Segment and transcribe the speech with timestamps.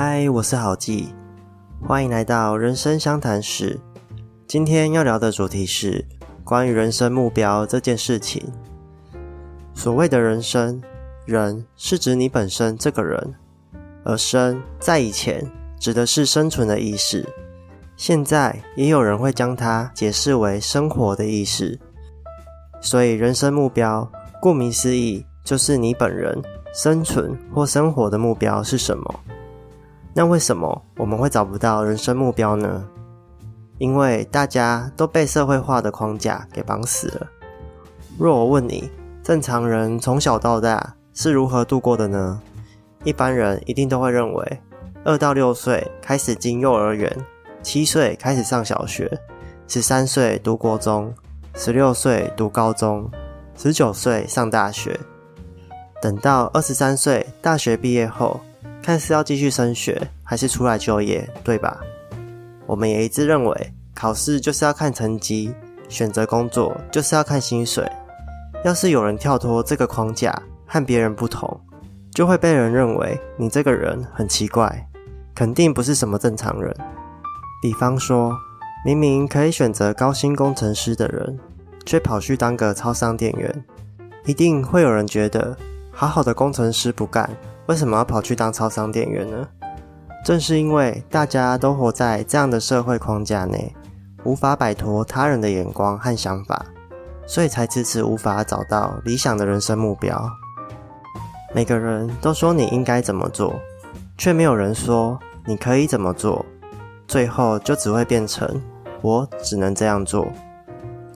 [0.00, 1.12] 嗨，我是郝记，
[1.84, 3.80] 欢迎来到人生相谈室。
[4.46, 6.06] 今天要聊的主题是
[6.44, 8.40] 关于人生目标这件事情。
[9.74, 10.80] 所谓的人生，
[11.26, 13.34] 人是指你本身这个人，
[14.04, 15.44] 而生在以前
[15.80, 17.28] 指的是生存的意识，
[17.96, 21.76] 现在也有人会将它解释为生活的意识。
[22.80, 24.08] 所以，人生目标
[24.40, 26.40] 顾名思义，就是你本人
[26.72, 29.20] 生存或生活的目标是什么。
[30.18, 32.84] 那为什么我们会找不到人生目标呢？
[33.78, 37.26] 因为大家都被社会化的框架给绑死了。
[38.18, 38.90] 若我问你，
[39.22, 42.42] 正常人从小到大是如何度过的呢？
[43.04, 44.60] 一般人一定都会认为，
[45.04, 47.16] 二到六岁开始进幼儿园，
[47.62, 49.08] 七岁开始上小学，
[49.68, 51.14] 十三岁读国中。
[51.54, 53.08] 十六岁读高中，
[53.56, 54.98] 十九岁上大学，
[56.02, 58.40] 等到二十三岁大学毕业后，
[58.88, 61.78] 看是要继续升学还是出来就业，对吧？
[62.64, 65.54] 我们也一致认为，考试就是要看成绩，
[65.90, 67.86] 选择工作就是要看薪水。
[68.64, 70.34] 要是有人跳脱这个框架，
[70.66, 71.60] 和别人不同，
[72.12, 74.88] 就会被人认为你这个人很奇怪，
[75.34, 76.74] 肯定不是什么正常人。
[77.60, 78.34] 比方说。
[78.86, 81.36] 明明可以选择高薪工程师的人，
[81.84, 83.64] 却跑去当个超商店员，
[84.24, 85.54] 一定会有人觉得，
[85.90, 87.28] 好好的工程师不干，
[87.68, 89.46] 为什么要跑去当超商店员呢？
[90.24, 93.74] 正是因为大家都活在这样的社会框架内，
[94.24, 96.64] 无法摆脱他人的眼光和想法，
[97.26, 100.18] 所以才迟迟无法找到理想的人生目标。
[101.54, 103.54] 每个人都说你应该怎么做，
[104.16, 106.46] 却没有人说你可以怎么做。
[107.06, 108.62] 最后就只会变成
[109.02, 110.26] 我只能这样做，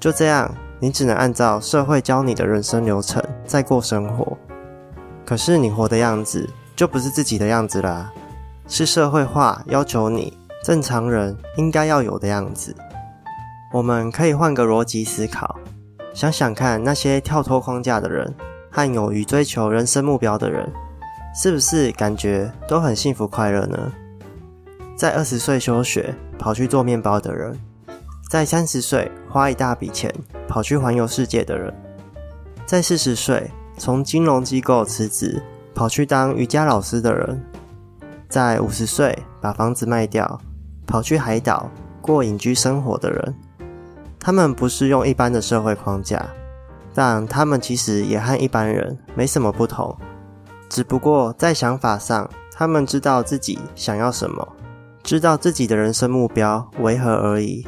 [0.00, 4.36] 就这样，你只能按照社会教你的人生流程在过生活。
[5.30, 8.10] 可是你活的样子就不是自己的样子啦，
[8.66, 12.74] 是社会化要求你正常人应该要有的样子。
[13.72, 15.60] 我们可以换个逻辑思考，
[16.12, 18.34] 想想看，那些跳脱框架的人
[18.72, 20.68] 和勇于追求人生目标的人，
[21.32, 23.92] 是不是感觉都很幸福快乐呢？
[24.96, 27.56] 在二十岁休学跑去做面包的人，
[28.28, 30.12] 在三十岁花一大笔钱
[30.48, 31.72] 跑去环游世界的人，
[32.66, 33.48] 在四十岁
[33.80, 35.42] 从金融机构辞职
[35.74, 37.42] 跑去当瑜伽老师的人，
[38.28, 40.38] 在五十岁把房子卖掉
[40.86, 41.70] 跑去海岛
[42.02, 43.34] 过隐居生活的人，
[44.18, 46.28] 他们不是用一般的社会框架，
[46.92, 49.96] 但他们其实也和一般人没什么不同，
[50.68, 54.46] 只不过在想法上，他们知道自己想要什么。
[55.02, 57.66] 知道自己的人生目标为何而已。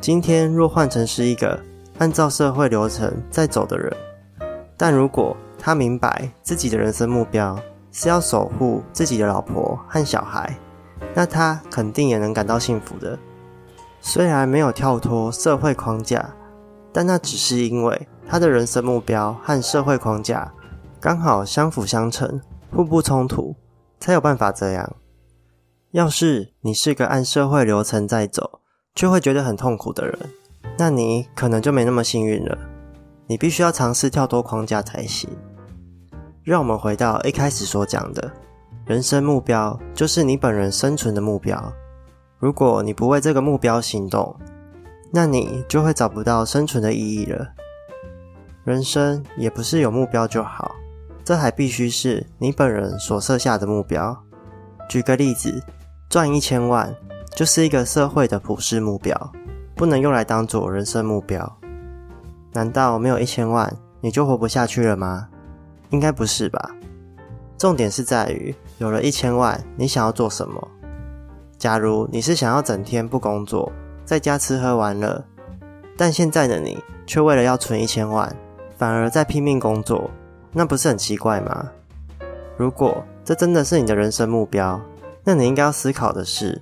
[0.00, 1.60] 今天若换成是一个
[1.98, 3.94] 按照社会流程在走的人，
[4.76, 7.58] 但如果他明白自己的人生目标
[7.90, 10.54] 是要守护自己的老婆和小孩，
[11.14, 13.18] 那他肯定也能感到幸福的。
[14.00, 16.34] 虽然没有跳脱社会框架，
[16.92, 20.52] 但那只是因为他的人生目标和社会框架
[21.00, 23.56] 刚好相辅相成，互不冲突，
[23.98, 24.96] 才有办法这样。
[25.92, 28.60] 要是你是个按社会流程在走，
[28.94, 30.18] 却会觉得很痛苦的人，
[30.76, 32.58] 那你可能就没那么幸运了。
[33.26, 35.28] 你必须要尝试跳脱框架才行。
[36.42, 38.30] 让我们回到一开始所讲的，
[38.86, 41.72] 人生目标就是你本人生存的目标。
[42.38, 44.36] 如果你不为这个目标行动，
[45.12, 47.48] 那你就会找不到生存的意义了。
[48.64, 50.74] 人生也不是有目标就好，
[51.24, 54.16] 这还必须是你本人所设下的目标。
[54.88, 55.62] 举个例子。
[56.08, 56.94] 赚一千万
[57.34, 59.32] 就是一个社会的普世目标，
[59.74, 61.58] 不能用来当做人生目标。
[62.56, 65.28] 难道没有一千万你就活不下去了吗？
[65.90, 66.70] 应该不是吧。
[67.58, 70.68] 重点是在于有了一千万，你想要做什么？
[71.58, 73.70] 假如你是想要整天不工作，
[74.06, 75.22] 在家吃喝玩乐，
[75.98, 78.34] 但现在的你却为了要存一千万，
[78.78, 80.10] 反而在拼命工作，
[80.50, 81.70] 那不是很奇怪吗？
[82.56, 84.80] 如果这真的是你的人生目标，
[85.24, 86.58] 那你应该要思考的是，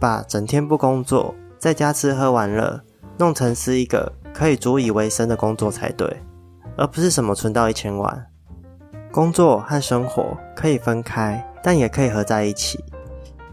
[0.00, 2.80] 把整天不工作，在家吃喝玩乐，
[3.18, 6.22] 弄成是一个可以足以为生的工作才对，
[6.76, 8.26] 而不是什么存到一千万。
[9.10, 12.78] 工作和生活可以分开，但也可以合在一起。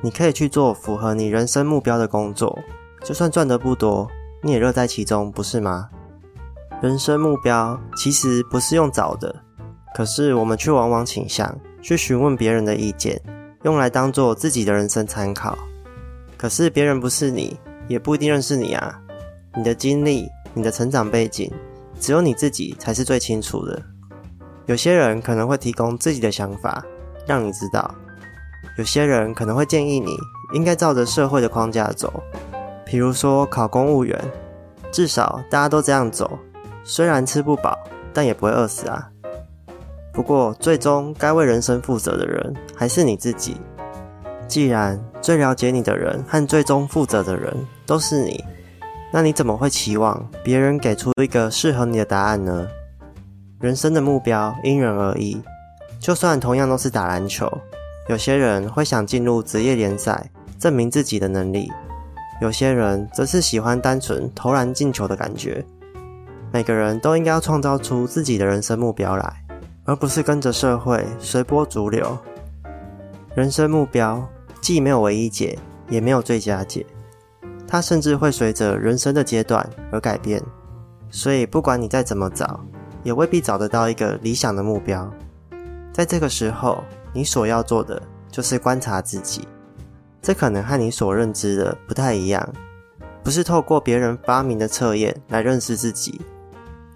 [0.00, 2.58] 你可以去做符合你人生目标的工作，
[3.04, 4.08] 就算赚得不多，
[4.42, 5.88] 你也乐在其中，不是吗？
[6.82, 9.32] 人生目标其实不是用找的，
[9.94, 13.22] 可是我们却往往倾向去询问别人的意见。
[13.62, 15.56] 用来当做自己的人生参考，
[16.36, 17.56] 可是别人不是你，
[17.86, 18.98] 也不一定认识你啊。
[19.54, 21.50] 你的经历、你的成长背景，
[22.00, 23.80] 只有你自己才是最清楚的。
[24.66, 26.84] 有些人可能会提供自己的想法，
[27.26, 27.94] 让你知道，
[28.78, 30.16] 有些人可能会建议你
[30.54, 32.22] 应该照着社会的框架走，
[32.84, 34.18] 比如说考公务员，
[34.90, 36.38] 至少大家都这样走，
[36.84, 37.78] 虽然吃不饱，
[38.12, 39.08] 但也不会饿死啊。
[40.12, 43.56] 不过，最终该为人生负责的人还是你自己。
[44.46, 47.56] 既然最了解你的人和最终负责的人
[47.86, 48.44] 都是你，
[49.12, 52.66] 那你怎么会期望别人给出一个适合你的答案呢？
[53.60, 55.40] 人生的目标因人而异，
[56.00, 57.46] 就算同样都是打篮球，
[58.08, 61.68] 有些人会想进入职业联赛，证明自己的能力；
[62.40, 65.64] 有些人则是喜欢单纯投篮进球的感觉。
[66.50, 69.42] 每个人都应该要创造出自己的人生目标来。
[69.84, 72.16] 而不是跟着社会随波逐流。
[73.34, 74.24] 人生目标
[74.60, 76.86] 既没有唯一解，也没有最佳解，
[77.72, 80.42] 它甚至会随着人生的阶段而改变。
[81.10, 82.60] 所以，不管你再怎么找，
[83.02, 85.10] 也未必找得到一个理想的目标。
[85.90, 86.84] 在这个时候，
[87.14, 89.48] 你所要做的就是观察自己。
[90.20, 92.46] 这可能和你所认知的不太一样，
[93.22, 96.20] 不是透过别人发明的测验来认识自己。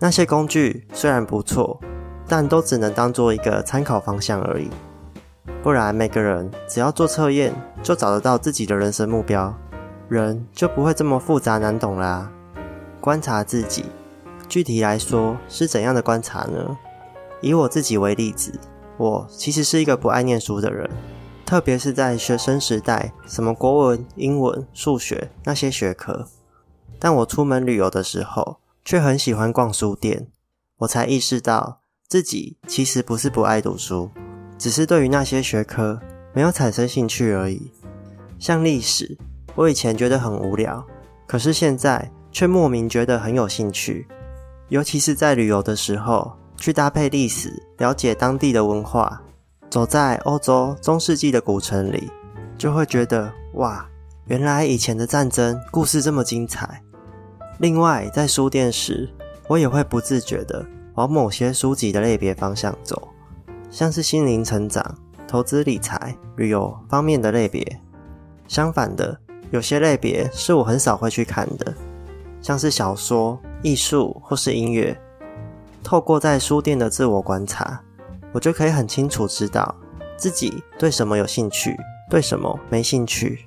[0.00, 1.80] 那些工具虽然不错。
[2.26, 4.70] 但都只能当做一个参考方向而已，
[5.62, 9.54] 不然每个人只要做测验就找得到自己的人生目标，
[10.14, 12.30] 人就不会这么复杂难懂啦。
[13.00, 13.84] 观察自己，
[14.48, 16.76] 具体来说是怎样的观察呢？
[17.40, 18.58] 以我自己为例子，
[18.96, 20.88] 我其实是一个不爱念书的人，
[21.44, 26.28] 特别是在学生时代，什么国文、英文、数学那些学科，
[26.98, 30.28] 但我出门旅游的时候却很喜欢逛书店，
[30.78, 31.80] 我才意识到。
[32.06, 34.10] 自己其实不是不爱读书，
[34.56, 35.98] 只是对于那些学科
[36.32, 37.72] 没有产生兴趣而已。
[38.38, 39.18] 像历史，
[39.54, 40.84] 我以前觉得很无聊，
[41.26, 44.06] 可是现在却莫名觉得很有兴趣。
[44.68, 49.22] 尤其是在旅游的时候，去搭配历史，了解当地的文化，
[49.70, 52.10] 走在欧洲中世纪的古城里，
[52.58, 53.86] 就会觉得哇，
[54.26, 56.82] 原来以前的战争故事这么精彩。
[57.58, 59.08] 另外，在书店时，
[59.48, 60.64] 我也会不自觉的。
[60.94, 63.08] 往某些书籍的类别方向走，
[63.68, 64.96] 像是心灵成长、
[65.26, 67.80] 投资理财、旅游方面的类别。
[68.46, 69.18] 相反的，
[69.50, 71.72] 有些类别是我很少会去看的，
[72.42, 74.96] 像是小说、艺术或是音乐。
[75.82, 77.80] 透过在书店的自我观察，
[78.32, 79.74] 我就可以很清楚知道
[80.16, 81.76] 自己对什么有兴趣，
[82.10, 83.46] 对什么没兴趣，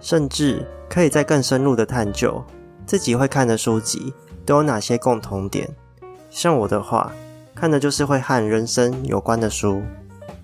[0.00, 2.42] 甚至可以在更深入的探究
[2.86, 4.14] 自己会看的书籍
[4.46, 5.68] 都有哪些共同点。
[6.30, 7.12] 像我的话，
[7.54, 9.82] 看的就是会和人生有关的书，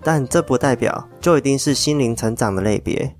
[0.03, 3.15] 但这不代表就一定是心灵成长的类别。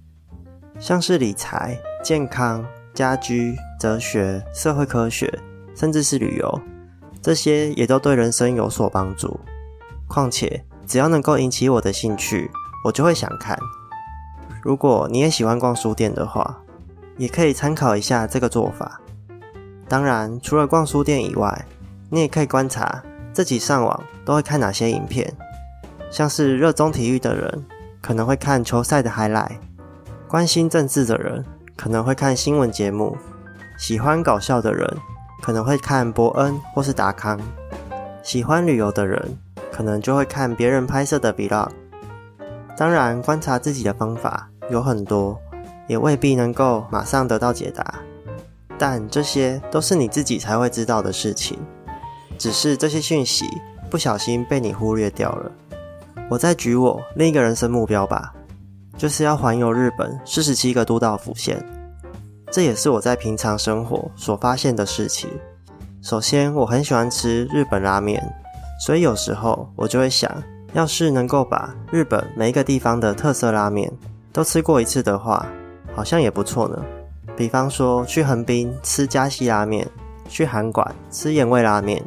[0.79, 2.63] 像是理财、健康、
[2.93, 5.31] 家居、哲学、社会科学，
[5.75, 6.61] 甚至是旅游，
[7.21, 9.39] 这些也都对人生有所帮助。
[10.07, 12.51] 况且，只要能够引起我的兴趣，
[12.85, 13.57] 我就会想看。
[14.61, 16.59] 如果你也喜欢逛书店的话，
[17.17, 19.01] 也可以参考一下这个做法。
[19.89, 21.65] 当然，除了逛书店以外，
[22.09, 23.03] 你也可以观察
[23.33, 25.33] 自己上网都会看哪些影片，
[26.11, 27.65] 像是热衷体育的人
[27.99, 29.57] 可能会看球赛的 highlight，
[30.27, 31.43] 关心政治的人
[31.77, 33.15] 可能会看新闻节目，
[33.77, 34.85] 喜欢搞笑的人
[35.41, 37.39] 可能会看伯恩或是达康，
[38.23, 39.37] 喜欢旅游的人
[39.71, 41.69] 可能就会看别人拍摄的 vlog。
[42.75, 45.39] 当然，观察自己的方法有很多，
[45.87, 47.99] 也未必能够马上得到解答，
[48.77, 51.57] 但这些都是你自己才会知道的事情。
[52.37, 53.45] 只是这些讯息
[53.89, 55.51] 不小心被你忽略掉了。
[56.29, 58.33] 我再举我另一个人生目标吧，
[58.97, 61.63] 就是要环游日本四十七个都道府县。
[62.51, 65.29] 这也是我在平常生活所发现的事情。
[66.01, 68.21] 首先，我很喜欢吃日本拉面，
[68.85, 70.31] 所以有时候我就会想，
[70.73, 73.91] 要是能够把日本每一个地方的特色拉面
[74.33, 75.45] 都吃过一次的话，
[75.93, 76.83] 好像也不错呢。
[77.35, 79.87] 比方说去横滨吃加西拉面，
[80.27, 82.03] 去韩馆吃盐味拉面。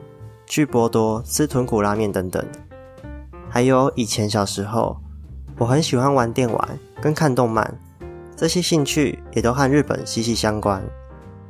[0.46, 2.44] 去波多吃豚骨拉面等等，
[3.48, 4.96] 还有以前小时候，
[5.60, 7.70] 我很喜欢玩电玩跟看动漫，
[8.34, 10.82] 这些兴趣也都和日本息息相关。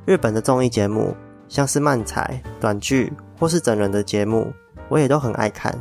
[0.05, 1.15] 日本的综艺节目，
[1.49, 4.53] 像是漫才、短剧或是整人的节目，
[4.89, 5.73] 我也都很爱看。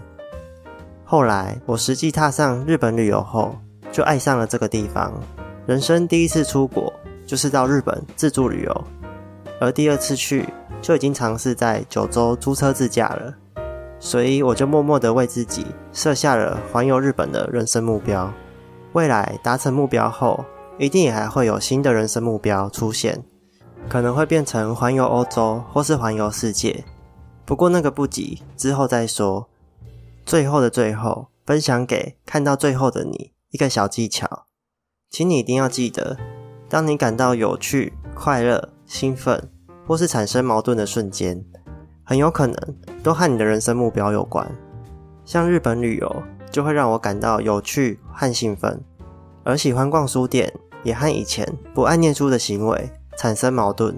[1.03, 3.57] 后来我实际踏上日本旅游后，
[3.91, 5.12] 就爱上了这个地方。
[5.65, 6.93] 人生第一次出国
[7.25, 8.83] 就是到日本自助旅游，
[9.59, 10.45] 而第二次去。
[10.81, 13.33] 就已经尝试在九州租车自驾了，
[14.00, 18.32] 所以我就默默地为自己设下了环游日本的人生目标。
[18.94, 20.44] 未来达成目标后，
[20.77, 23.24] 一定也还会有新的人生目标出现，
[23.88, 26.84] 可能会变成环游欧洲或是环游世界。
[27.46, 29.48] 不过那个不急，之后再说。
[30.25, 34.46] 最后的最后，分享给看到最后的你，一个小技巧，
[35.10, 36.18] 请你一定要记得，
[36.70, 39.50] 当你感到有趣、快乐、兴奋，
[39.88, 41.44] 或是产生矛盾的瞬间，
[42.09, 42.55] 很有可能
[43.03, 44.43] 都和你的人生目标有关。
[45.25, 48.83] 像日本旅游，就会让我感到有趣和兴奋，
[49.43, 50.51] 而喜欢逛书店，
[50.81, 53.95] 也和以前不爱念书的行为产生矛盾。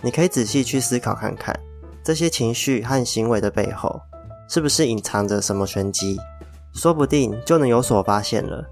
[0.00, 1.54] 你可以仔细去思考看看，
[2.02, 4.00] 这些情绪和行为的背后，
[4.48, 6.18] 是不是隐藏着什么玄机？
[6.72, 8.64] 说不定就能有所发现了。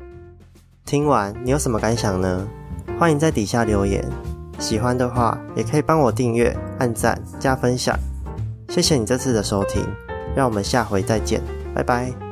[0.86, 2.48] 听完你有什么感想呢？
[2.98, 4.02] 欢迎在底下留言。
[4.58, 7.94] 喜欢的话，也可以帮我订阅、按赞、加分享。
[8.68, 9.85] 谢谢你这次的收听，
[10.35, 11.40] 让我们下回再见。
[11.75, 12.25] 拜拜。